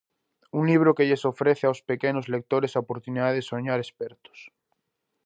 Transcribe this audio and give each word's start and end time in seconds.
Un 0.59 0.63
libro 0.71 0.95
que 0.97 1.07
lles 1.09 1.27
ofrece 1.31 1.63
aos 1.67 1.83
pequenos 1.89 2.25
lectores 2.35 2.71
a 2.73 2.81
oportunidade 2.85 3.35
de 3.37 3.47
soñar 3.51 3.79
espertos... 3.85 4.39